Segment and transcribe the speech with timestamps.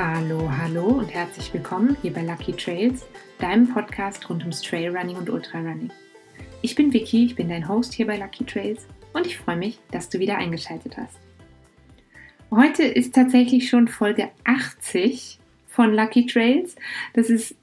[0.00, 3.04] Hallo, hallo und herzlich willkommen hier bei Lucky Trails,
[3.40, 5.90] deinem Podcast rund ums Trailrunning und Ultrarunning.
[6.62, 9.80] Ich bin Vicky, ich bin dein Host hier bei Lucky Trails und ich freue mich,
[9.90, 11.18] dass du wieder eingeschaltet hast.
[12.52, 16.76] Heute ist tatsächlich schon Folge 80 von Lucky Trails.
[17.14, 17.56] Das ist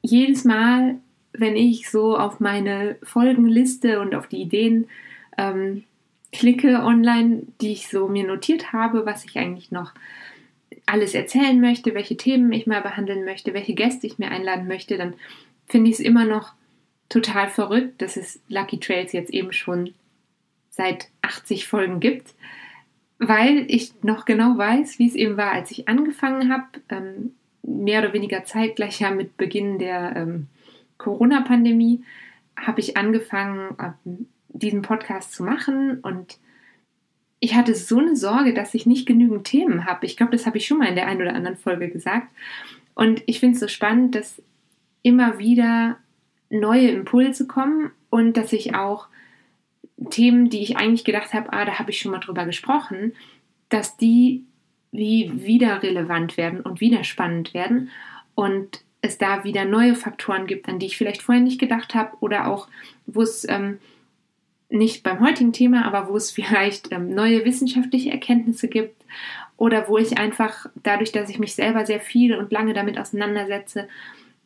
[0.00, 0.94] jedes Mal,
[1.34, 4.86] wenn ich so auf meine Folgenliste und auf die Ideen
[5.36, 5.84] ähm,
[6.32, 9.92] klicke online, die ich so mir notiert habe, was ich eigentlich noch
[10.92, 14.98] alles erzählen möchte, welche Themen ich mal behandeln möchte, welche Gäste ich mir einladen möchte,
[14.98, 15.14] dann
[15.66, 16.52] finde ich es immer noch
[17.08, 19.94] total verrückt, dass es Lucky Trails jetzt eben schon
[20.68, 22.34] seit 80 Folgen gibt,
[23.18, 28.02] weil ich noch genau weiß, wie es eben war, als ich angefangen habe, ähm, mehr
[28.02, 30.48] oder weniger zeitgleich ja mit Beginn der ähm,
[30.98, 32.02] Corona-Pandemie,
[32.54, 36.38] habe ich angefangen, ähm, diesen Podcast zu machen und
[37.44, 40.06] ich hatte so eine Sorge, dass ich nicht genügend Themen habe.
[40.06, 42.28] Ich glaube, das habe ich schon mal in der einen oder anderen Folge gesagt.
[42.94, 44.40] Und ich finde es so spannend, dass
[45.02, 45.96] immer wieder
[46.50, 49.08] neue Impulse kommen und dass ich auch
[50.08, 53.12] Themen, die ich eigentlich gedacht habe, ah, da habe ich schon mal drüber gesprochen,
[53.70, 54.44] dass die
[54.92, 57.90] wie wieder relevant werden und wieder spannend werden
[58.36, 62.16] und es da wieder neue Faktoren gibt, an die ich vielleicht vorher nicht gedacht habe
[62.20, 62.68] oder auch,
[63.06, 63.78] wo es ähm,
[64.72, 69.04] nicht beim heutigen Thema, aber wo es vielleicht ähm, neue wissenschaftliche Erkenntnisse gibt
[69.56, 73.86] oder wo ich einfach dadurch, dass ich mich selber sehr viel und lange damit auseinandersetze,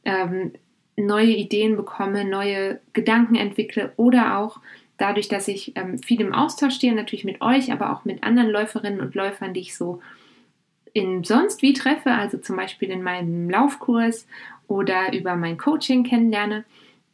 [0.04, 0.52] ähm,
[0.96, 4.60] neue Ideen bekomme, neue Gedanken entwickle oder auch
[4.96, 8.50] dadurch, dass ich ähm, viel im Austausch stehe, natürlich mit euch, aber auch mit anderen
[8.50, 10.00] Läuferinnen und Läufern, die ich so
[10.92, 14.26] in sonst wie treffe, also zum Beispiel in meinem Laufkurs
[14.66, 16.64] oder über mein Coaching kennenlerne,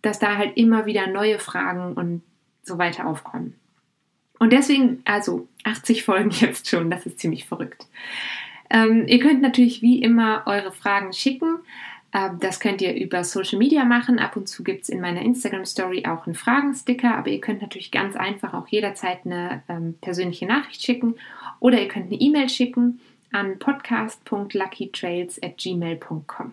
[0.00, 2.22] dass da halt immer wieder neue Fragen und
[2.62, 3.54] so weiter aufkommen.
[4.38, 7.86] Und deswegen, also 80 Folgen jetzt schon, das ist ziemlich verrückt.
[8.70, 11.58] Ähm, ihr könnt natürlich wie immer eure Fragen schicken.
[12.12, 14.18] Ähm, das könnt ihr über Social Media machen.
[14.18, 17.62] Ab und zu gibt es in meiner Instagram Story auch einen Fragensticker, aber ihr könnt
[17.62, 21.16] natürlich ganz einfach auch jederzeit eine ähm, persönliche Nachricht schicken
[21.60, 26.52] oder ihr könnt eine E-Mail schicken an podcast.luckytrails@gmail.com.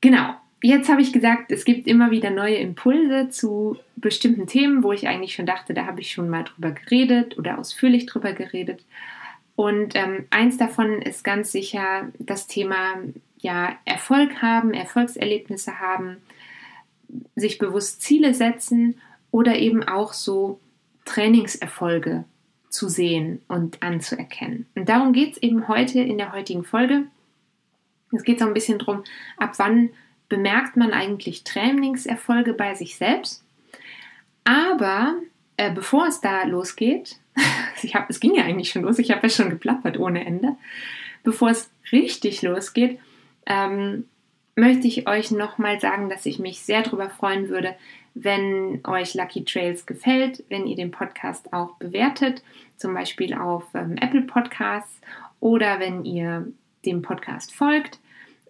[0.00, 4.92] Genau, jetzt habe ich gesagt, es gibt immer wieder neue Impulse zu bestimmten Themen, wo
[4.92, 8.84] ich eigentlich schon dachte, da habe ich schon mal drüber geredet oder ausführlich drüber geredet.
[9.56, 12.94] Und ähm, eins davon ist ganz sicher das Thema
[13.38, 16.18] ja, Erfolg haben, Erfolgserlebnisse haben,
[17.34, 20.60] sich bewusst Ziele setzen oder eben auch so
[21.04, 22.24] Trainingserfolge
[22.68, 24.66] zu sehen und anzuerkennen.
[24.74, 27.04] Und darum geht es eben heute in der heutigen Folge.
[28.12, 29.04] Es geht so ein bisschen darum,
[29.38, 29.90] ab wann
[30.28, 33.44] bemerkt man eigentlich Trainingserfolge bei sich selbst.
[34.44, 35.16] Aber
[35.56, 37.18] äh, bevor es da losgeht,
[37.82, 40.56] ich hab, es ging ja eigentlich schon los, ich habe ja schon geplappert ohne Ende,
[41.22, 42.98] bevor es richtig losgeht,
[43.46, 44.04] ähm,
[44.56, 47.74] möchte ich euch nochmal sagen, dass ich mich sehr darüber freuen würde,
[48.14, 52.42] wenn euch Lucky Trails gefällt, wenn ihr den Podcast auch bewertet,
[52.76, 55.00] zum Beispiel auf ähm, Apple Podcasts
[55.40, 56.48] oder wenn ihr
[56.84, 58.00] dem Podcast folgt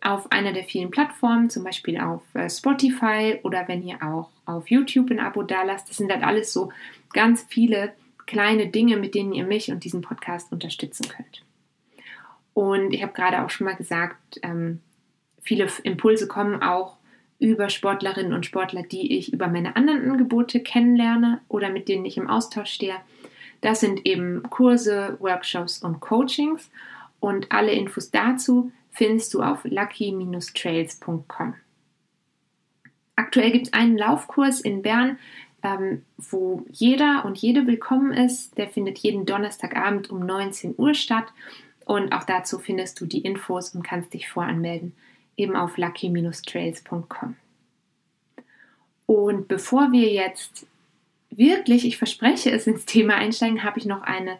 [0.03, 4.70] auf einer der vielen Plattformen, zum Beispiel auf äh, Spotify oder wenn ihr auch auf
[4.70, 5.88] YouTube ein Abo dalasst.
[5.88, 6.70] Das sind dann alles so
[7.12, 7.92] ganz viele
[8.26, 11.42] kleine Dinge, mit denen ihr mich und diesen Podcast unterstützen könnt.
[12.54, 14.81] Und ich habe gerade auch schon mal gesagt, ähm,
[15.41, 16.97] viele Impulse kommen auch
[17.38, 22.16] über Sportlerinnen und Sportler, die ich über meine anderen Angebote kennenlerne oder mit denen ich
[22.16, 22.97] im Austausch stehe.
[23.60, 26.70] Das sind eben Kurse, Workshops und Coachings.
[27.20, 31.54] Und alle Infos dazu findest du auf lucky-trails.com.
[33.14, 35.19] Aktuell gibt es einen Laufkurs in Bern,
[35.62, 38.58] ähm, wo jeder und jede willkommen ist.
[38.58, 41.26] Der findet jeden Donnerstagabend um 19 Uhr statt.
[41.84, 44.94] Und auch dazu findest du die Infos und kannst dich voranmelden,
[45.37, 47.37] eben auf lucky-trails.com.
[49.06, 50.67] Und bevor wir jetzt
[51.31, 54.38] wirklich, ich verspreche es, ins Thema einsteigen, habe ich noch eine,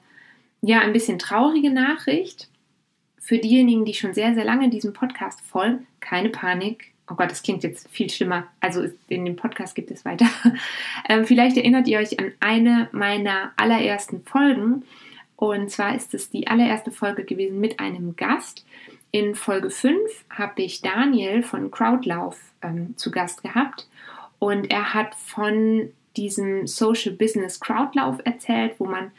[0.63, 2.49] ja, ein bisschen traurige Nachricht
[3.29, 6.93] für diejenigen, die schon sehr, sehr lange diesem Podcast folgen, keine Panik.
[7.11, 8.47] Oh Gott, das klingt jetzt viel schlimmer.
[8.61, 10.27] Also in dem Podcast gibt es weiter.
[11.11, 14.83] Ähm, vielleicht erinnert ihr euch an eine meiner allerersten Folgen.
[15.37, 18.65] Und zwar ist es die allererste Folge gewesen mit einem Gast.
[19.11, 19.97] In Folge 5
[20.31, 23.89] habe ich Daniel von Crowdlauf ähm, zu Gast gehabt.
[24.39, 29.11] Und er hat von diesem Social Business Crowdlauf erzählt, wo man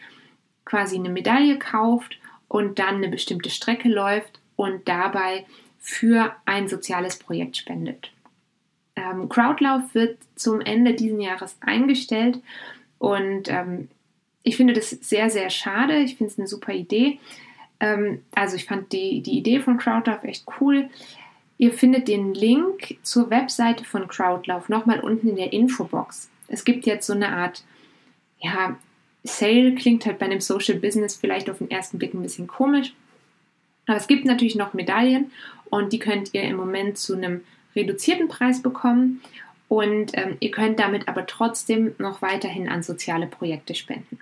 [0.66, 5.46] quasi eine Medaille kauft und dann eine bestimmte Strecke läuft und dabei
[5.80, 8.12] für ein soziales Projekt spendet.
[8.98, 12.42] Ähm, Crowdlauf wird zum Ende dieses Jahres eingestellt
[12.98, 13.88] und ähm,
[14.44, 16.00] ich finde das sehr, sehr schade.
[16.00, 17.19] Ich finde es eine super Idee.
[17.80, 20.90] Ähm, also ich fand die, die Idee von Crowdlauf echt cool.
[21.57, 26.30] Ihr findet den Link zur Webseite von Crowdlauf nochmal unten in der Infobox.
[26.48, 27.63] Es gibt jetzt so eine Art,
[28.40, 28.78] ja,
[29.24, 32.94] Sale klingt halt bei einem Social Business vielleicht auf den ersten Blick ein bisschen komisch.
[33.86, 35.31] Aber es gibt natürlich noch Medaillen
[35.69, 37.42] und die könnt ihr im Moment zu einem
[37.75, 39.21] reduzierten Preis bekommen.
[39.68, 44.19] Und ähm, ihr könnt damit aber trotzdem noch weiterhin an soziale Projekte spenden.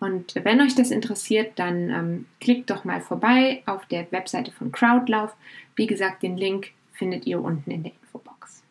[0.00, 4.72] Und wenn euch das interessiert, dann ähm, klickt doch mal vorbei auf der Webseite von
[4.72, 5.34] Crowdlauf.
[5.74, 8.62] Wie gesagt, den Link findet ihr unten in der Infobox.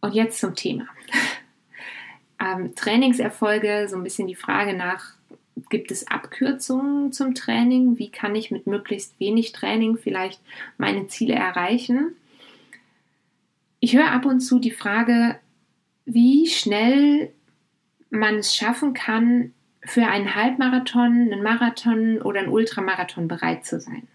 [0.00, 0.86] Und jetzt zum Thema.
[2.40, 5.14] ähm, Trainingserfolge, so ein bisschen die Frage nach,
[5.70, 7.98] gibt es Abkürzungen zum Training?
[7.98, 10.40] Wie kann ich mit möglichst wenig Training vielleicht
[10.76, 12.14] meine Ziele erreichen?
[13.80, 15.38] Ich höre ab und zu die Frage,
[16.04, 17.32] wie schnell
[18.10, 19.52] man es schaffen kann,
[19.84, 24.08] für einen Halbmarathon, einen Marathon oder einen Ultramarathon bereit zu sein.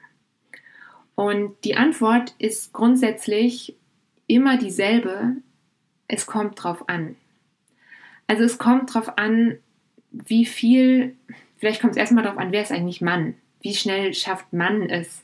[1.15, 3.75] Und die Antwort ist grundsätzlich
[4.27, 5.37] immer dieselbe.
[6.07, 7.15] Es kommt drauf an.
[8.33, 9.59] Also es kommt drauf an,
[10.09, 11.15] wie viel,
[11.57, 13.35] vielleicht kommt es erstmal darauf an, wer ist eigentlich Mann?
[13.61, 15.21] Wie schnell schafft man es,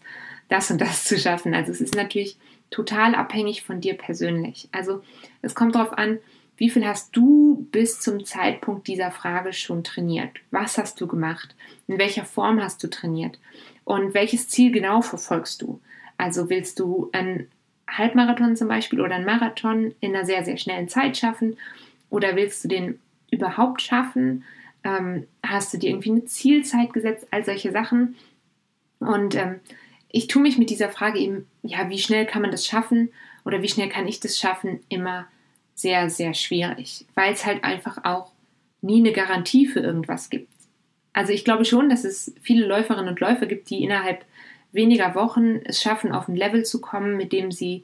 [0.48, 1.56] das und das zu schaffen?
[1.56, 2.38] Also es ist natürlich
[2.70, 4.70] total abhängig von dir persönlich.
[4.72, 5.02] Also
[5.42, 6.20] es kommt darauf an,
[6.56, 10.30] wie viel hast du bis zum Zeitpunkt dieser Frage schon trainiert?
[10.52, 11.56] Was hast du gemacht?
[11.88, 13.40] In welcher Form hast du trainiert?
[13.86, 15.82] Und welches Ziel genau verfolgst du?
[16.18, 17.48] Also willst du einen
[17.90, 21.58] Halbmarathon zum Beispiel oder einen Marathon in einer sehr, sehr schnellen Zeit schaffen?
[22.10, 23.00] Oder willst du den
[23.32, 24.44] überhaupt schaffen?
[24.84, 27.28] Ähm, hast du dir irgendwie eine Zielzeit gesetzt?
[27.32, 28.16] All solche Sachen.
[29.00, 29.60] Und ähm,
[30.10, 33.12] ich tue mich mit dieser Frage eben, ja, wie schnell kann man das schaffen?
[33.46, 34.80] Oder wie schnell kann ich das schaffen?
[34.90, 35.28] Immer
[35.76, 38.32] sehr, sehr schwierig, weil es halt einfach auch
[38.82, 40.52] nie eine Garantie für irgendwas gibt.
[41.14, 44.26] Also ich glaube schon, dass es viele Läuferinnen und Läufer gibt, die innerhalb
[44.72, 47.84] weniger Wochen es schaffen, auf ein Level zu kommen, mit dem sie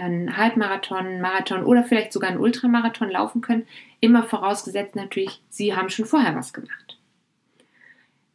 [0.00, 3.66] einen Halbmarathon, Marathon oder vielleicht sogar einen Ultramarathon laufen können.
[4.00, 6.98] Immer vorausgesetzt natürlich, sie haben schon vorher was gemacht.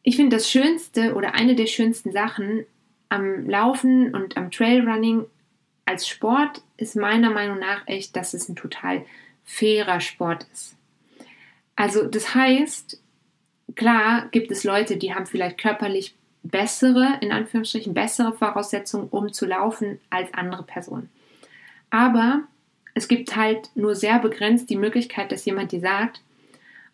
[0.03, 2.65] Ich finde das Schönste oder eine der schönsten Sachen
[3.09, 5.25] am Laufen und am Trailrunning
[5.85, 9.05] als Sport ist meiner Meinung nach echt, dass es ein total
[9.43, 10.75] fairer Sport ist.
[11.75, 13.01] Also das heißt,
[13.75, 19.45] klar gibt es Leute, die haben vielleicht körperlich bessere, in Anführungsstrichen, bessere Voraussetzungen, um zu
[19.45, 21.09] laufen als andere Personen.
[21.95, 22.41] Aber
[22.93, 26.21] es gibt halt nur sehr begrenzt die Möglichkeit, dass jemand dir sagt,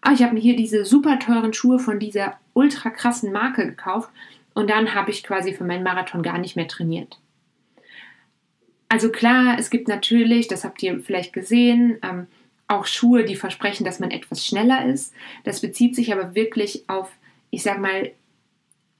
[0.01, 4.11] ah, ich habe mir hier diese super teuren Schuhe von dieser ultra krassen Marke gekauft
[4.53, 7.19] und dann habe ich quasi für meinen Marathon gar nicht mehr trainiert.
[8.89, 12.27] Also klar, es gibt natürlich, das habt ihr vielleicht gesehen, ähm,
[12.67, 15.15] auch Schuhe, die versprechen, dass man etwas schneller ist.
[15.45, 17.11] Das bezieht sich aber wirklich auf,
[17.49, 18.11] ich sag mal,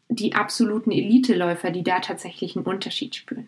[0.10, 3.48] die absoluten Eliteläufer, die da tatsächlich einen Unterschied spüren.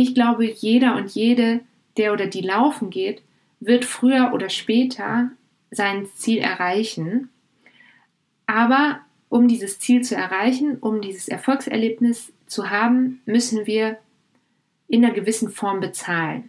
[0.00, 1.58] Ich glaube, jeder und jede,
[1.96, 3.20] der oder die laufen geht,
[3.58, 5.32] wird früher oder später
[5.72, 7.30] sein Ziel erreichen.
[8.46, 13.98] Aber um dieses Ziel zu erreichen, um dieses Erfolgserlebnis zu haben, müssen wir
[14.86, 16.48] in einer gewissen Form bezahlen.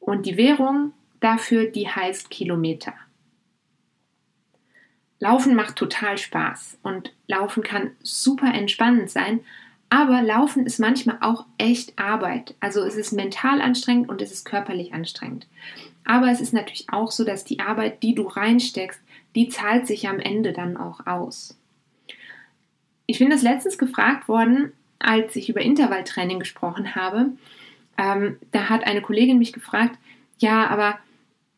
[0.00, 2.94] Und die Währung dafür, die heißt Kilometer.
[5.20, 9.38] Laufen macht total Spaß und Laufen kann super entspannend sein,
[9.92, 12.54] aber Laufen ist manchmal auch echt Arbeit.
[12.60, 15.46] Also es ist mental anstrengend und es ist körperlich anstrengend.
[16.06, 19.02] Aber es ist natürlich auch so, dass die Arbeit, die du reinsteckst,
[19.34, 21.58] die zahlt sich am Ende dann auch aus.
[23.04, 27.32] Ich bin das letztens gefragt worden, als ich über Intervalltraining gesprochen habe,
[27.98, 29.98] ähm, da hat eine Kollegin mich gefragt,
[30.38, 30.98] ja, aber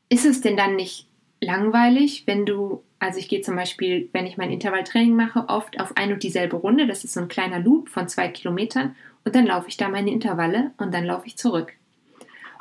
[0.08, 1.06] ist es denn dann nicht
[1.44, 5.96] langweilig, wenn du, also ich gehe zum Beispiel, wenn ich mein Intervalltraining mache, oft auf
[5.96, 9.46] ein und dieselbe Runde, das ist so ein kleiner Loop von zwei Kilometern und dann
[9.46, 11.72] laufe ich da meine Intervalle und dann laufe ich zurück.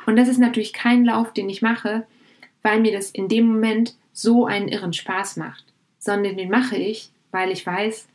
[0.06, 2.06] Und das ist natürlich kein Lauf, den ich mache,
[2.62, 5.64] weil mir das in dem Moment so einen irren Spaß macht,
[5.98, 8.06] sondern den mache ich, weil ich weiß,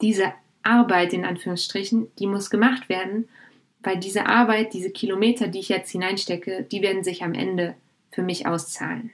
[0.00, 3.28] diese Arbeit in Anführungsstrichen, die muss gemacht werden
[3.82, 7.74] weil diese Arbeit, diese Kilometer, die ich jetzt hineinstecke, die werden sich am Ende
[8.12, 9.10] für mich auszahlen.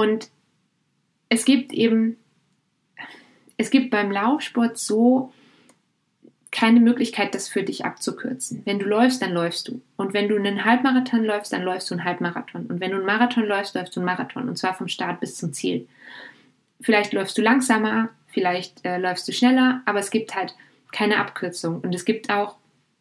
[0.00, 0.30] Und
[1.28, 2.16] es gibt eben,
[3.58, 5.30] es gibt beim Laufsport so
[6.50, 8.62] keine Möglichkeit, das für dich abzukürzen.
[8.64, 9.82] Wenn du läufst, dann läufst du.
[9.96, 12.64] Und wenn du einen Halbmarathon läufst, dann läufst du einen Halbmarathon.
[12.64, 14.48] Und wenn du einen Marathon läufst, läufst du einen Marathon.
[14.48, 15.86] Und zwar vom Start bis zum Ziel.
[16.80, 20.54] Vielleicht läufst du langsamer, vielleicht äh, läufst du schneller, aber es gibt halt
[20.92, 21.82] keine Abkürzung.
[21.82, 22.56] Und es gibt auch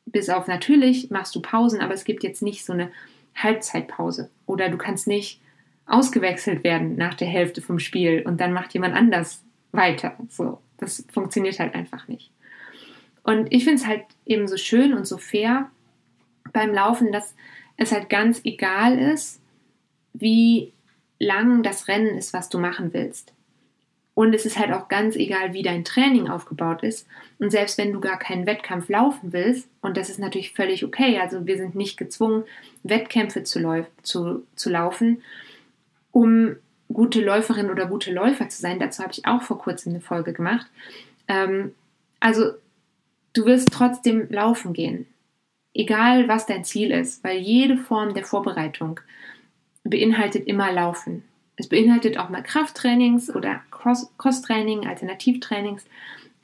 [0.06, 2.92] bis auf natürlich machst du Pausen, aber es gibt jetzt nicht so eine
[3.36, 4.30] Halbzeitpause.
[4.46, 5.40] Oder du kannst nicht
[5.90, 10.16] ausgewechselt werden nach der Hälfte vom Spiel und dann macht jemand anders weiter.
[10.30, 10.60] So.
[10.78, 12.32] Das funktioniert halt einfach nicht.
[13.24, 15.70] Und ich finde es halt eben so schön und so fair
[16.54, 17.36] beim Laufen, dass
[17.78, 19.42] es halt ganz egal ist,
[20.14, 20.74] wie
[21.20, 23.34] lang das Rennen ist, was du machen willst.
[24.16, 27.08] Und es ist halt auch ganz egal, wie dein Training aufgebaut ist.
[27.38, 31.20] Und selbst wenn du gar keinen Wettkampf laufen willst, und das ist natürlich völlig okay,
[31.20, 32.44] also wir sind nicht gezwungen,
[32.84, 35.22] Wettkämpfe zu, zu, zu laufen,
[36.12, 36.56] um
[36.92, 38.80] gute Läuferin oder gute Läufer zu sein.
[38.80, 40.68] Dazu habe ich auch vor kurzem eine Folge gemacht.
[41.28, 41.74] Ähm,
[42.20, 42.52] also
[43.34, 45.06] du wirst trotzdem laufen gehen,
[45.74, 49.00] egal was dein Ziel ist, weil jede Form der Vorbereitung
[49.84, 51.24] beinhaltet immer Laufen.
[51.56, 55.86] Es beinhaltet auch mal Krafttrainings oder Cross-Training, Alternativtrainings.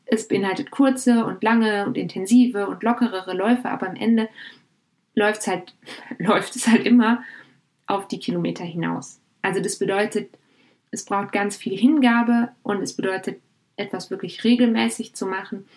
[0.05, 4.29] Es beinhaltet kurze und lange und intensive und lockerere Läufe, aber am Ende
[5.17, 5.73] halt,
[6.19, 7.23] läuft es halt immer
[7.87, 9.19] auf die Kilometer hinaus.
[9.45, 10.31] Also das bedeutet,
[10.89, 13.39] es braucht ganz viel Hingabe und es bedeutet,
[13.77, 15.67] etwas wirklich regelmäßig zu machen.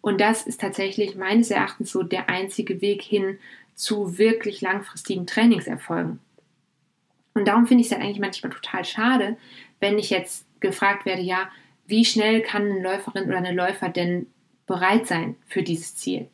[0.00, 3.38] Und das ist tatsächlich meines Erachtens so der einzige Weg hin
[3.74, 6.20] zu wirklich langfristigen Trainingserfolgen.
[7.34, 9.36] Und darum finde ich es eigentlich manchmal total schade,
[9.80, 11.50] wenn ich jetzt gefragt werde, ja,
[11.88, 14.28] wie schnell kann eine Läuferin oder eine Läufer denn
[14.68, 16.28] bereit sein für dieses Ziel?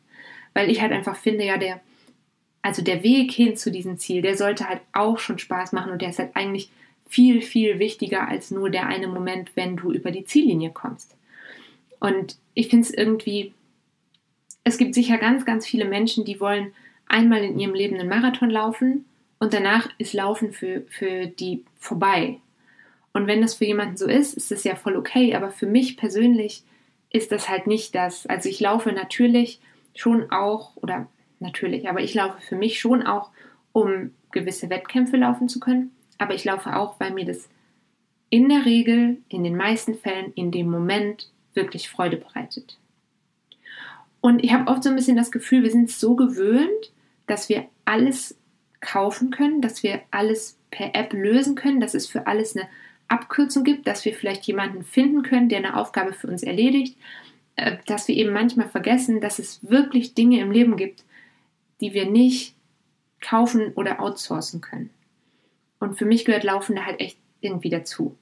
[0.53, 1.81] Weil ich halt einfach finde, ja, der,
[2.61, 6.03] also der Weg hin zu diesem Ziel, der sollte halt auch schon Spaß machen und
[6.03, 6.69] der ist halt eigentlich
[7.13, 11.15] viel, viel wichtiger als nur der eine Moment, wenn du über die Ziellinie kommst.
[11.99, 13.53] Und ich finde es irgendwie,
[14.63, 16.73] es gibt sicher ganz, ganz viele Menschen, die wollen
[17.07, 19.05] einmal in ihrem Leben einen Marathon laufen
[19.37, 22.39] und danach ist Laufen für, für die vorbei.
[23.13, 25.97] Und wenn das für jemanden so ist, ist das ja voll okay, aber für mich
[25.97, 26.63] persönlich
[27.11, 28.25] ist das halt nicht das.
[28.25, 29.59] Also ich laufe natürlich
[29.93, 31.05] schon auch, oder
[31.39, 33.29] natürlich, aber ich laufe für mich schon auch,
[33.71, 37.49] um gewisse Wettkämpfe laufen zu können aber ich laufe auch, weil mir das
[38.29, 42.77] in der Regel, in den meisten Fällen, in dem Moment wirklich Freude bereitet.
[44.21, 46.91] Und ich habe oft so ein bisschen das Gefühl, wir sind so gewöhnt,
[47.27, 48.37] dass wir alles
[48.79, 52.67] kaufen können, dass wir alles per App lösen können, dass es für alles eine
[53.07, 56.97] Abkürzung gibt, dass wir vielleicht jemanden finden können, der eine Aufgabe für uns erledigt,
[57.55, 61.03] äh, dass wir eben manchmal vergessen, dass es wirklich Dinge im Leben gibt,
[61.81, 62.55] die wir nicht
[63.21, 64.89] kaufen oder outsourcen können.
[65.83, 68.15] Und für mich gehört Laufen da halt echt irgendwie dazu.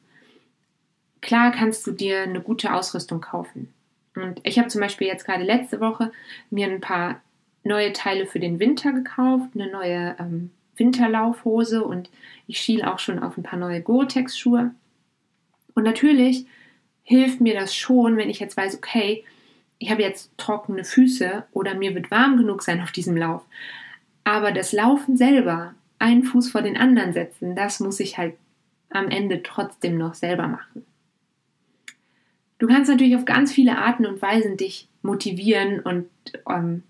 [1.21, 3.71] Klar kannst du dir eine gute Ausrüstung kaufen.
[4.15, 6.11] Und ich habe zum Beispiel jetzt gerade letzte Woche
[6.49, 7.21] mir ein paar
[7.63, 12.09] neue Teile für den Winter gekauft, eine neue ähm, Winterlaufhose und
[12.47, 14.71] ich schiele auch schon auf ein paar neue Gore-Tex-Schuhe.
[15.75, 16.47] Und natürlich
[17.03, 19.23] hilft mir das schon, wenn ich jetzt weiß, okay,
[19.77, 23.45] ich habe jetzt trockene Füße oder mir wird warm genug sein auf diesem Lauf.
[24.23, 28.35] Aber das Laufen selber einen Fuß vor den anderen setzen, das muss ich halt
[28.89, 30.85] am Ende trotzdem noch selber machen.
[32.57, 36.09] Du kannst natürlich auf ganz viele Arten und Weisen dich motivieren und
[36.47, 36.83] ähm,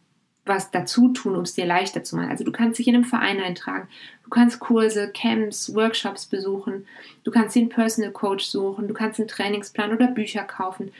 [0.46, 2.30] was dazu tun, um es dir leichter zu machen.
[2.30, 3.88] Also du kannst dich in einem Verein eintragen,
[4.24, 6.88] du kannst Kurse, Camps, Workshops besuchen,
[7.24, 10.91] du kannst den Personal Coach suchen, du kannst einen Trainingsplan oder Bücher kaufen.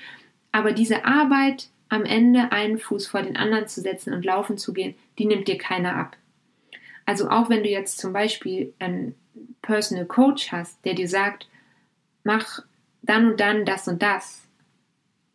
[0.51, 4.72] Aber diese Arbeit, am Ende einen Fuß vor den anderen zu setzen und laufen zu
[4.72, 6.15] gehen, die nimmt dir keiner ab.
[7.12, 9.15] Also auch wenn du jetzt zum Beispiel einen
[9.62, 11.46] Personal Coach hast, der dir sagt,
[12.24, 12.60] mach
[13.01, 14.44] dann und dann das und das,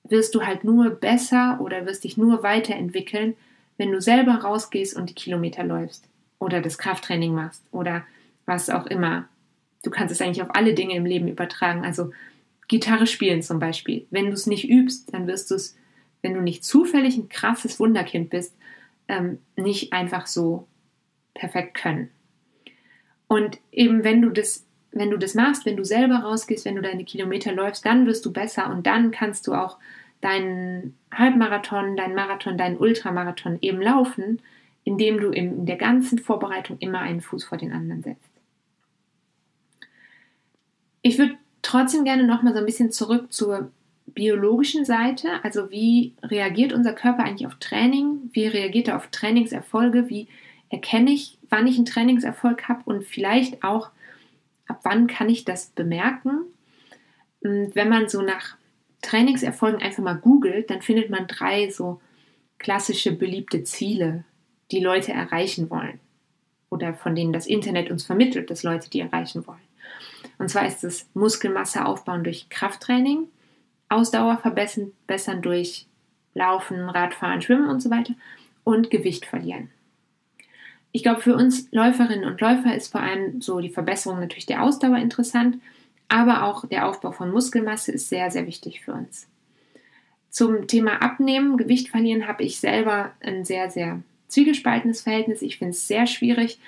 [0.05, 3.37] wirst du halt nur besser oder wirst dich nur weiterentwickeln,
[3.77, 8.07] wenn du selber rausgehst und die Kilometer läufst oder das Krafttraining machst oder
[8.47, 9.29] was auch immer.
[9.83, 11.85] Du kannst es eigentlich auf alle Dinge im Leben übertragen.
[11.85, 12.11] Also
[12.69, 14.07] Gitarre spielen zum Beispiel.
[14.11, 15.77] Wenn du es nicht übst, dann wirst du es,
[16.23, 18.57] wenn du nicht zufällig ein krasses Wunderkind bist,
[19.09, 20.67] ähm, nicht einfach so
[21.37, 22.11] perfekt können.
[23.29, 26.83] Und eben wenn du das, wenn du das machst, wenn du selber rausgehst, wenn du
[26.83, 29.79] deine Kilometer läufst, dann wirst du besser und dann kannst du auch
[30.21, 34.41] deinen Halbmarathon, deinen Marathon, deinen Ultramarathon eben laufen,
[34.85, 38.31] indem du in der ganzen Vorbereitung immer einen Fuß vor den anderen setzt.
[41.03, 43.71] Ich würde trotzdem gerne noch mal so ein bisschen zurück zur
[44.07, 50.09] biologischen Seite, also wie reagiert unser Körper eigentlich auf Training, wie reagiert er auf Trainingserfolge,
[50.09, 50.29] wie
[50.69, 53.91] erkenne ich, wann ich einen Trainingserfolg habe und vielleicht auch,
[54.67, 56.41] ab wann kann ich das bemerken.
[57.41, 58.57] Wenn man so nach
[59.03, 62.01] Trainingserfolgen einfach mal googelt, dann findet man drei so
[62.59, 64.25] klassische beliebte Ziele,
[64.73, 66.01] die Leute erreichen wollen.
[66.71, 69.61] Oder von denen das Internet uns vermittelt, dass Leute die erreichen wollen.
[70.39, 73.29] Und zwar ist es Muskelmasse aufbauen durch Krafttraining,
[73.89, 75.87] Ausdauer verbessern durch
[76.35, 78.15] Laufen, Radfahren, Schwimmen und so weiter
[78.65, 79.71] und Gewicht verlieren.
[80.97, 84.63] Ich glaube, für uns Läuferinnen und Läufer ist vor allem so die Verbesserung natürlich der
[84.63, 85.59] Ausdauer interessant,
[86.09, 89.29] aber auch der Aufbau von Muskelmasse ist sehr, sehr wichtig für uns.
[90.31, 95.43] Zum Thema Abnehmen, Gewicht verlieren, habe ich selber ein sehr, sehr zwiegespaltenes Verhältnis.
[95.43, 96.61] Ich finde es sehr schwierig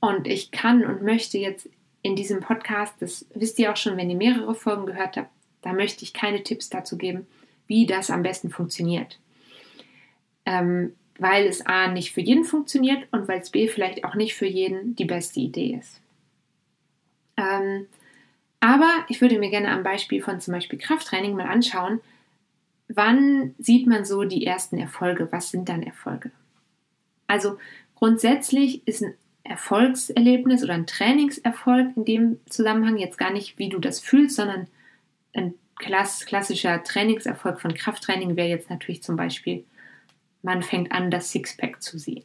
[0.00, 1.68] und ich kann und möchte jetzt
[2.02, 5.30] in diesem Podcast, das wisst ihr auch schon, wenn ihr mehrere Folgen gehört habt,
[5.62, 7.28] da möchte ich keine Tipps dazu geben,
[7.68, 9.20] wie das am besten funktioniert.
[10.44, 14.34] Ähm, weil es A nicht für jeden funktioniert und weil es B vielleicht auch nicht
[14.34, 16.00] für jeden die beste Idee ist.
[17.36, 17.86] Ähm,
[18.60, 22.00] aber ich würde mir gerne am Beispiel von zum Beispiel Krafttraining mal anschauen,
[22.88, 25.28] wann sieht man so die ersten Erfolge?
[25.30, 26.30] Was sind dann Erfolge?
[27.26, 27.58] Also
[27.94, 33.78] grundsätzlich ist ein Erfolgserlebnis oder ein Trainingserfolg in dem Zusammenhang jetzt gar nicht, wie du
[33.78, 34.66] das fühlst, sondern
[35.34, 39.64] ein klassischer Trainingserfolg von Krafttraining wäre jetzt natürlich zum Beispiel,
[40.42, 42.24] man fängt an, das Sixpack zu sehen.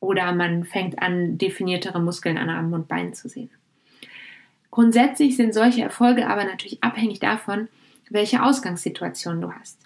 [0.00, 3.50] Oder man fängt an, definiertere Muskeln an Armen und Beinen zu sehen.
[4.70, 7.68] Grundsätzlich sind solche Erfolge aber natürlich abhängig davon,
[8.10, 9.78] welche Ausgangssituation du hast.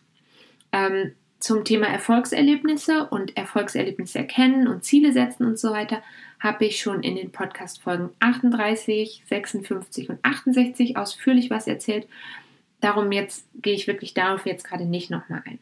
[0.73, 6.03] Ähm, zum Thema Erfolgserlebnisse und Erfolgserlebnisse erkennen und Ziele setzen und so weiter
[6.41, 12.07] habe ich schon in den Podcast-Folgen 38, 56 und 68 ausführlich was erzählt.
[12.81, 15.59] Darum jetzt gehe ich wirklich darauf jetzt gerade nicht nochmal ein.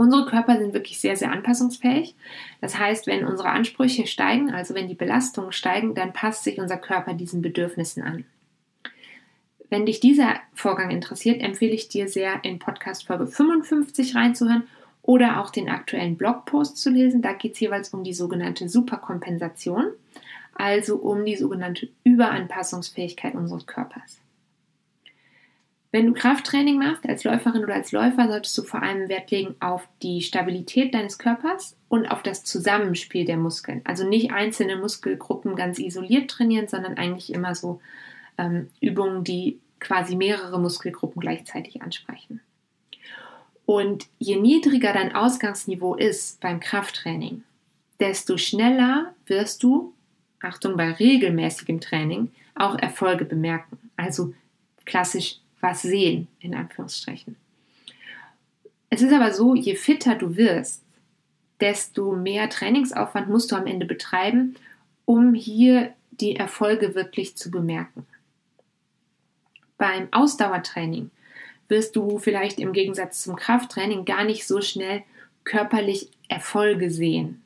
[0.00, 2.14] Unsere Körper sind wirklich sehr, sehr anpassungsfähig.
[2.62, 6.78] Das heißt, wenn unsere Ansprüche steigen, also wenn die Belastungen steigen, dann passt sich unser
[6.78, 8.24] Körper diesen Bedürfnissen an.
[9.68, 14.62] Wenn dich dieser Vorgang interessiert, empfehle ich dir sehr, in Podcast Folge 55 reinzuhören
[15.02, 17.20] oder auch den aktuellen Blogpost zu lesen.
[17.20, 19.88] Da geht es jeweils um die sogenannte Superkompensation,
[20.54, 24.18] also um die sogenannte Überanpassungsfähigkeit unseres Körpers.
[25.92, 29.56] Wenn du Krafttraining machst, als Läuferin oder als Läufer, solltest du vor allem Wert legen
[29.58, 33.80] auf die Stabilität deines Körpers und auf das Zusammenspiel der Muskeln.
[33.84, 37.80] Also nicht einzelne Muskelgruppen ganz isoliert trainieren, sondern eigentlich immer so
[38.38, 42.40] ähm, Übungen, die quasi mehrere Muskelgruppen gleichzeitig ansprechen.
[43.66, 47.42] Und je niedriger dein Ausgangsniveau ist beim Krafttraining,
[47.98, 49.92] desto schneller wirst du,
[50.40, 53.78] Achtung, bei regelmäßigem Training auch Erfolge bemerken.
[53.96, 54.34] Also
[54.84, 57.36] klassisch was sehen, in Anführungsstrichen.
[58.88, 60.82] Es ist aber so, je fitter du wirst,
[61.60, 64.56] desto mehr Trainingsaufwand musst du am Ende betreiben,
[65.04, 68.06] um hier die Erfolge wirklich zu bemerken.
[69.78, 71.10] Beim Ausdauertraining
[71.68, 75.02] wirst du vielleicht im Gegensatz zum Krafttraining gar nicht so schnell
[75.44, 77.42] körperlich Erfolge sehen.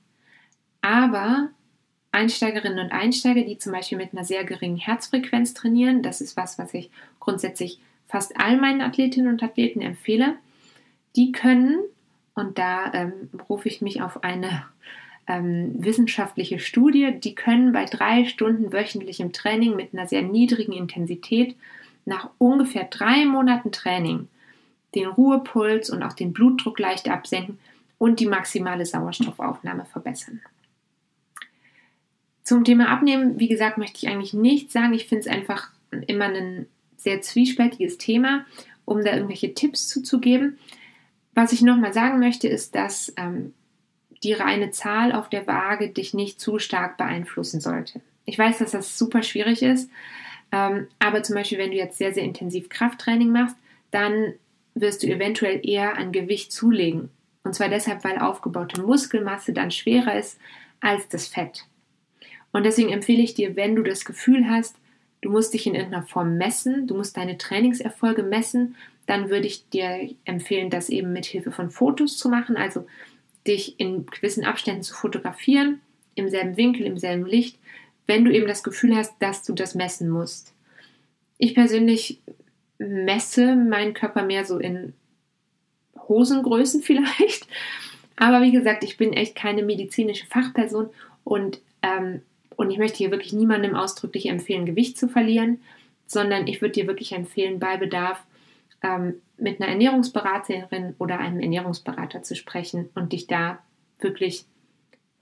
[0.80, 1.50] Aber
[2.10, 6.58] Einsteigerinnen und Einsteiger, die zum Beispiel mit einer sehr geringen Herzfrequenz trainieren, das ist was,
[6.58, 7.80] was ich grundsätzlich
[8.14, 10.36] fast all meinen Athletinnen und Athleten empfehle,
[11.16, 11.80] die können,
[12.34, 14.66] und da ähm, rufe ich mich auf eine
[15.26, 21.56] ähm, wissenschaftliche Studie, die können bei drei Stunden wöchentlichem Training mit einer sehr niedrigen Intensität
[22.04, 24.28] nach ungefähr drei Monaten Training
[24.94, 27.58] den Ruhepuls und auch den Blutdruck leicht absenken
[27.98, 30.40] und die maximale Sauerstoffaufnahme verbessern.
[32.44, 34.94] Zum Thema Abnehmen, wie gesagt, möchte ich eigentlich nichts sagen.
[34.94, 35.72] Ich finde es einfach
[36.06, 36.66] immer ein
[37.04, 38.44] sehr zwiespältiges Thema,
[38.84, 40.58] um da irgendwelche Tipps zuzugeben.
[41.34, 43.54] Was ich nochmal sagen möchte, ist, dass ähm,
[44.24, 48.00] die reine Zahl auf der Waage dich nicht zu stark beeinflussen sollte.
[48.24, 49.90] Ich weiß, dass das super schwierig ist,
[50.50, 53.56] ähm, aber zum Beispiel, wenn du jetzt sehr, sehr intensiv Krafttraining machst,
[53.90, 54.34] dann
[54.74, 57.10] wirst du eventuell eher an Gewicht zulegen.
[57.44, 60.38] Und zwar deshalb, weil aufgebaute Muskelmasse dann schwerer ist
[60.80, 61.66] als das Fett.
[62.52, 64.76] Und deswegen empfehle ich dir, wenn du das Gefühl hast,
[65.24, 69.66] du musst dich in irgendeiner Form messen, du musst deine Trainingserfolge messen, dann würde ich
[69.70, 72.86] dir empfehlen, das eben mit Hilfe von Fotos zu machen, also
[73.46, 75.80] dich in gewissen Abständen zu fotografieren,
[76.14, 77.58] im selben Winkel, im selben Licht,
[78.06, 80.52] wenn du eben das Gefühl hast, dass du das messen musst.
[81.38, 82.20] Ich persönlich
[82.76, 84.92] messe meinen Körper mehr so in
[86.06, 87.48] Hosengrößen vielleicht.
[88.16, 90.90] Aber wie gesagt, ich bin echt keine medizinische Fachperson
[91.24, 92.20] und ähm,
[92.56, 95.60] und ich möchte hier wirklich niemandem ausdrücklich empfehlen, Gewicht zu verlieren,
[96.06, 98.22] sondern ich würde dir wirklich empfehlen, bei Bedarf
[98.82, 103.58] ähm, mit einer Ernährungsberaterin oder einem Ernährungsberater zu sprechen und dich da
[103.98, 104.44] wirklich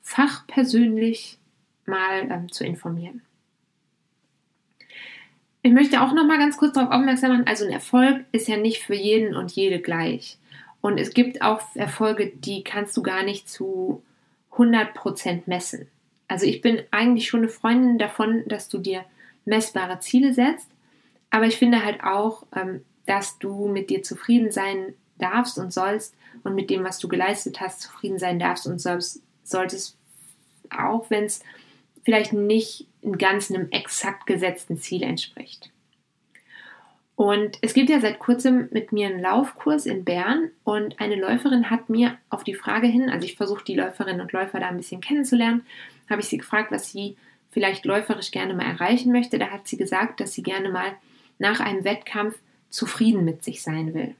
[0.02, 1.38] fachpersönlich
[1.86, 3.22] mal ähm, zu informieren.
[5.62, 8.56] Ich möchte auch noch mal ganz kurz darauf aufmerksam machen, also ein Erfolg ist ja
[8.56, 10.38] nicht für jeden und jede gleich.
[10.80, 14.02] Und es gibt auch Erfolge, die kannst du gar nicht zu
[14.50, 15.86] 100% messen.
[16.32, 19.04] Also ich bin eigentlich schon eine Freundin davon, dass du dir
[19.44, 20.66] messbare Ziele setzt.
[21.28, 26.14] Aber ich finde halt auch, ähm, dass du mit dir zufrieden sein darfst und sollst
[26.42, 29.98] und mit dem, was du geleistet hast, zufrieden sein darfst und sollst, solltest,
[30.70, 31.40] auch wenn es
[32.02, 35.70] vielleicht nicht in ganz einem exakt gesetzten Ziel entspricht.
[37.22, 41.70] Und es gibt ja seit kurzem mit mir einen Laufkurs in Bern und eine Läuferin
[41.70, 44.76] hat mir auf die Frage hin, also ich versuche die Läuferinnen und Läufer da ein
[44.76, 45.64] bisschen kennenzulernen,
[46.10, 47.16] habe ich sie gefragt, was sie
[47.52, 49.38] vielleicht läuferisch gerne mal erreichen möchte.
[49.38, 50.96] Da hat sie gesagt, dass sie gerne mal
[51.38, 54.16] nach einem Wettkampf zufrieden mit sich sein will.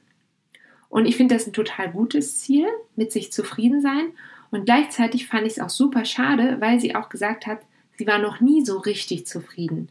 [0.88, 4.12] Und ich finde das ein total gutes Ziel, mit sich zufrieden sein.
[4.52, 7.62] Und gleichzeitig fand ich es auch super schade, weil sie auch gesagt hat,
[7.98, 9.88] sie war noch nie so richtig zufrieden.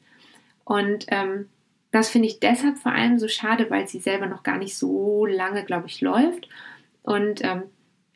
[0.64, 1.50] Und ähm,
[1.92, 5.26] das finde ich deshalb vor allem so schade, weil sie selber noch gar nicht so
[5.26, 6.48] lange, glaube ich, läuft.
[7.04, 7.64] Und ähm,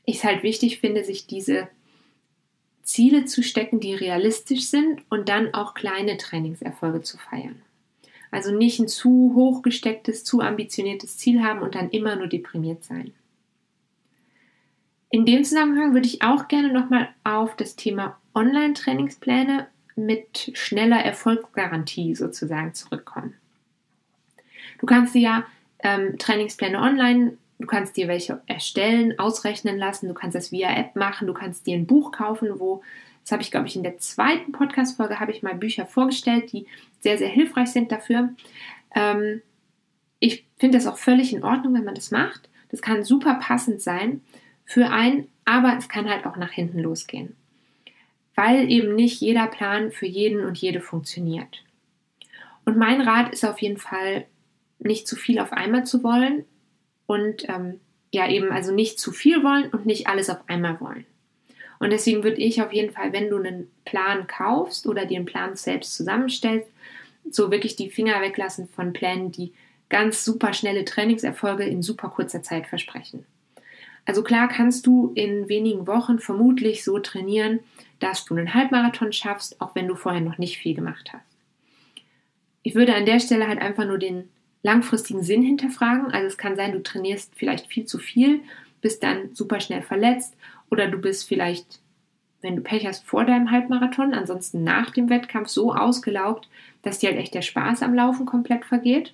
[0.05, 1.67] ich es halt wichtig finde, sich diese
[2.83, 7.61] Ziele zu stecken, die realistisch sind und dann auch kleine Trainingserfolge zu feiern.
[8.31, 12.83] Also nicht ein zu hoch gestecktes, zu ambitioniertes Ziel haben und dann immer nur deprimiert
[12.83, 13.13] sein.
[15.09, 22.15] In dem Zusammenhang würde ich auch gerne nochmal auf das Thema Online-Trainingspläne mit schneller Erfolgsgarantie
[22.15, 23.33] sozusagen zurückkommen.
[24.79, 25.43] Du kannst dir ja
[25.79, 30.95] ähm, Trainingspläne online, du kannst dir welche erstellen, ausrechnen lassen, du kannst das via App
[30.95, 32.83] machen, du kannst dir ein Buch kaufen, wo,
[33.23, 36.67] das habe ich glaube ich in der zweiten Podcast-Folge, habe ich mal Bücher vorgestellt, die
[36.99, 38.29] sehr, sehr hilfreich sind dafür.
[38.93, 39.41] Ähm,
[40.19, 42.49] ich finde das auch völlig in Ordnung, wenn man das macht.
[42.69, 44.21] Das kann super passend sein
[44.65, 47.35] für einen, aber es kann halt auch nach hinten losgehen.
[48.35, 51.63] Weil eben nicht jeder Plan für jeden und jede funktioniert.
[52.65, 54.25] Und mein Rat ist auf jeden Fall,
[54.79, 56.45] nicht zu viel auf einmal zu wollen
[57.07, 57.79] und ähm,
[58.11, 61.05] ja eben also nicht zu viel wollen und nicht alles auf einmal wollen.
[61.79, 65.25] Und deswegen würde ich auf jeden Fall, wenn du einen Plan kaufst oder dir einen
[65.25, 66.69] Plan selbst zusammenstellst,
[67.29, 69.53] so wirklich die Finger weglassen von Plänen, die
[69.89, 73.25] ganz super schnelle Trainingserfolge in super kurzer Zeit versprechen.
[74.05, 77.59] Also klar kannst du in wenigen Wochen vermutlich so trainieren,
[77.99, 81.25] dass du einen Halbmarathon schaffst, auch wenn du vorher noch nicht viel gemacht hast.
[82.61, 84.29] Ich würde an der Stelle halt einfach nur den
[84.65, 86.11] langfristigen Sinn hinterfragen.
[86.11, 88.41] Also es kann sein, du trainierst vielleicht viel zu viel,
[88.81, 90.35] bist dann super schnell verletzt
[90.71, 91.79] oder du bist vielleicht,
[92.41, 96.49] wenn du Pech hast, vor deinem Halbmarathon, ansonsten nach dem Wettkampf so ausgelaugt,
[96.81, 99.13] dass dir halt echt der Spaß am Laufen komplett vergeht.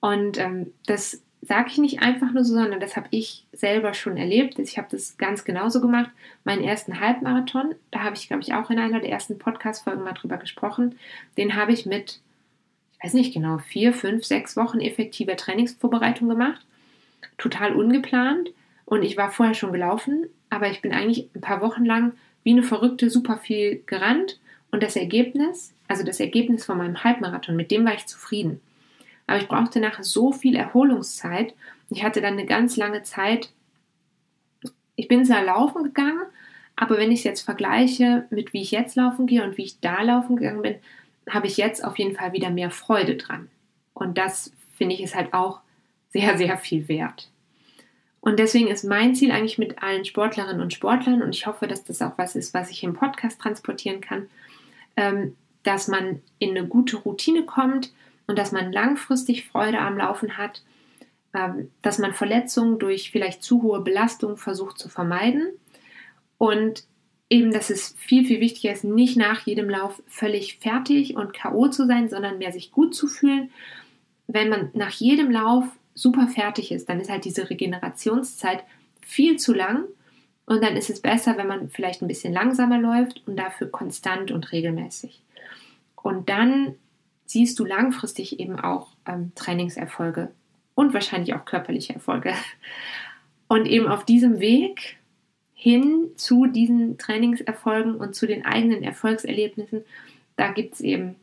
[0.00, 4.18] Und ähm, das sage ich nicht einfach nur so, sondern das habe ich selber schon
[4.18, 4.58] erlebt.
[4.58, 6.10] Ich habe das ganz genauso gemacht.
[6.44, 10.12] Meinen ersten Halbmarathon, da habe ich, glaube ich, auch in einer der ersten Podcast-Folgen mal
[10.12, 10.96] drüber gesprochen.
[11.38, 12.20] Den habe ich mit
[13.02, 16.66] weiß nicht genau, vier, fünf, sechs Wochen effektiver Trainingsvorbereitung gemacht.
[17.38, 18.50] Total ungeplant.
[18.84, 22.50] Und ich war vorher schon gelaufen, aber ich bin eigentlich ein paar Wochen lang wie
[22.50, 24.40] eine Verrückte super viel gerannt.
[24.70, 28.60] Und das Ergebnis, also das Ergebnis von meinem Halbmarathon, mit dem war ich zufrieden.
[29.26, 31.54] Aber ich brauchte nachher so viel Erholungszeit.
[31.88, 33.50] Ich hatte dann eine ganz lange Zeit.
[34.96, 36.22] Ich bin zwar laufen gegangen,
[36.76, 39.80] aber wenn ich es jetzt vergleiche mit wie ich jetzt laufen gehe und wie ich
[39.80, 40.74] da laufen gegangen bin,
[41.28, 43.48] habe ich jetzt auf jeden Fall wieder mehr Freude dran.
[43.94, 45.60] Und das finde ich ist halt auch
[46.10, 47.30] sehr, sehr viel wert.
[48.20, 51.84] Und deswegen ist mein Ziel eigentlich mit allen Sportlerinnen und Sportlern, und ich hoffe, dass
[51.84, 54.28] das auch was ist, was ich im Podcast transportieren kann,
[54.96, 57.92] ähm, dass man in eine gute Routine kommt
[58.26, 60.62] und dass man langfristig Freude am Laufen hat,
[61.34, 65.48] ähm, dass man Verletzungen durch vielleicht zu hohe Belastung versucht zu vermeiden
[66.38, 66.84] und
[67.30, 71.68] eben, dass es viel, viel wichtiger ist, nicht nach jedem Lauf völlig fertig und K.O.
[71.68, 73.50] zu sein, sondern mehr sich gut zu fühlen.
[74.26, 75.64] Wenn man nach jedem Lauf
[75.94, 78.64] super fertig ist, dann ist halt diese Regenerationszeit
[79.00, 79.84] viel zu lang.
[80.44, 84.32] Und dann ist es besser, wenn man vielleicht ein bisschen langsamer läuft und dafür konstant
[84.32, 85.22] und regelmäßig.
[85.94, 86.74] Und dann
[87.26, 90.32] siehst du langfristig eben auch ähm, Trainingserfolge
[90.74, 92.34] und wahrscheinlich auch körperliche Erfolge.
[93.46, 94.99] Und eben auf diesem Weg
[95.60, 99.84] hin zu diesen Trainingserfolgen und zu den eigenen Erfolgserlebnissen,
[100.36, 101.16] da gibt es eben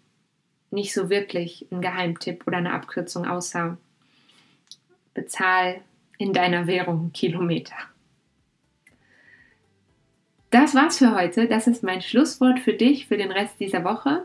[0.69, 3.79] nicht so wirklich einen Geheimtipp oder eine Abkürzung, außer
[5.15, 5.81] bezahl
[6.19, 7.73] in deiner Währung Kilometer.
[10.51, 11.47] Das war's für heute.
[11.47, 14.23] Das ist mein Schlusswort für dich für den Rest dieser Woche.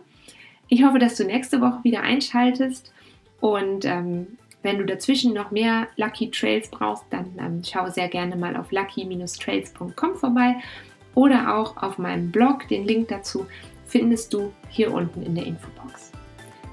[0.68, 2.92] Ich hoffe, dass du nächste Woche wieder einschaltest
[3.40, 8.36] und ähm, wenn du dazwischen noch mehr Lucky Trails brauchst, dann ähm, schau sehr gerne
[8.36, 10.56] mal auf lucky-trails.com vorbei
[11.14, 12.68] oder auch auf meinem Blog.
[12.68, 13.46] Den Link dazu
[13.86, 16.12] findest du hier unten in der Infobox.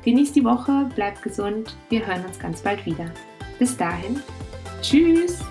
[0.06, 3.12] Genieß die Woche, bleib gesund, wir hören uns ganz bald wieder.
[3.58, 4.22] Bis dahin,
[4.82, 5.44] tschüss!